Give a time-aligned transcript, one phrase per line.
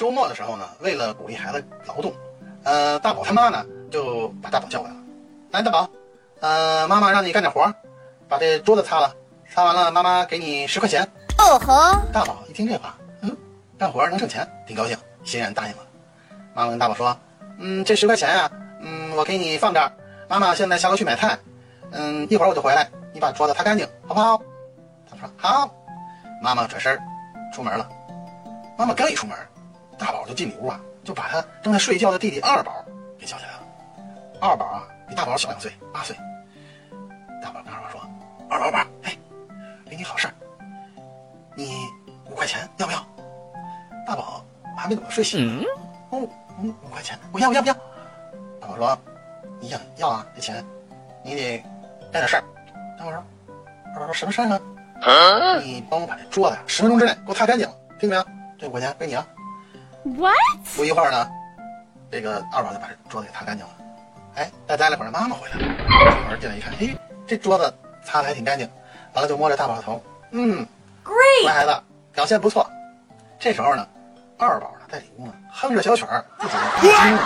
[0.00, 2.10] 周末的时候呢，为了鼓励孩子劳动，
[2.64, 5.00] 呃，大宝他妈呢就把大宝叫过来了。
[5.50, 5.86] 来，大宝，
[6.40, 7.70] 呃，妈妈让你干点活，
[8.26, 9.14] 把这桌子擦了，
[9.52, 11.06] 擦完了妈妈给你十块钱。
[11.36, 12.00] 哦吼！
[12.14, 13.36] 大宝一听这话，嗯，
[13.76, 15.82] 干活能挣钱，挺高兴，欣然答应了。
[16.54, 17.14] 妈妈跟大宝说，
[17.58, 19.92] 嗯，这十块钱啊，嗯，我给你放这儿。
[20.28, 21.38] 妈妈现在下楼去买菜，
[21.90, 24.40] 嗯，一会儿我就回来，你把桌子擦干净，好不好？
[25.10, 25.70] 他说好。
[26.42, 26.98] 妈妈转身
[27.52, 27.86] 出门了。
[28.78, 29.36] 妈妈刚一出门。
[30.00, 32.82] 大宝就进里屋啊，就把他正在睡觉的弟弟二宝
[33.18, 33.60] 给叫起来了。
[34.40, 36.16] 二宝啊，比大宝小两岁，八岁。
[37.42, 38.00] 大宝跟二宝说
[38.48, 39.14] ：“二宝，二宝，哎，
[39.90, 40.32] 给你好事儿，
[41.54, 41.76] 你
[42.30, 43.06] 五块钱要不要？”
[44.08, 44.42] 大宝
[44.74, 45.62] 还没怎么睡醒，
[46.08, 46.26] 哦，
[46.62, 47.74] 嗯，五块钱，我要，我要不要？
[48.58, 48.98] 大宝说
[49.60, 50.64] ：“你想要啊，这钱，
[51.22, 51.58] 你得
[52.10, 52.44] 干点事儿。”
[52.98, 53.22] 大宝说
[53.94, 54.58] ：“二宝说什么事儿呢？
[55.62, 58.24] 你帮我把这桌子呀，十分钟之内给我擦干净了，听见没有？
[58.58, 59.26] 这五块钱归你啊。”
[60.04, 60.34] What？
[60.76, 61.28] 不一会儿呢，
[62.10, 63.72] 这个二宝就把这桌子给擦干净了。
[64.36, 68.68] 哎，再待了会儿，妈妈回来了，出门进来一看，嘿，这桌子擦的还挺干净。
[69.12, 70.66] 完了就摸着大宝的头，嗯
[71.04, 72.68] ，Great，乖孩子，表现不错。
[73.38, 73.86] 这时候呢，
[74.38, 77.18] 二宝呢在里屋呢哼着小曲儿，自己听。